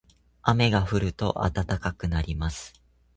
[0.41, 2.73] 雨が降ると暖かくなります。